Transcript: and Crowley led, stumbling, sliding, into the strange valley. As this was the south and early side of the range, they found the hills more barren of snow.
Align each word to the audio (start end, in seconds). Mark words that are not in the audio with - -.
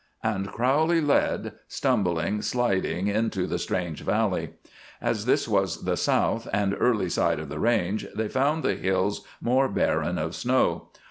and 0.23 0.47
Crowley 0.51 0.99
led, 0.99 1.51
stumbling, 1.67 2.41
sliding, 2.41 3.07
into 3.07 3.45
the 3.45 3.59
strange 3.59 4.01
valley. 4.01 4.49
As 4.99 5.27
this 5.27 5.47
was 5.47 5.83
the 5.85 5.95
south 5.95 6.47
and 6.51 6.75
early 6.79 7.07
side 7.07 7.37
of 7.37 7.49
the 7.49 7.59
range, 7.59 8.07
they 8.15 8.27
found 8.27 8.63
the 8.63 8.73
hills 8.73 9.23
more 9.39 9.69
barren 9.69 10.17
of 10.17 10.33
snow. 10.33 10.89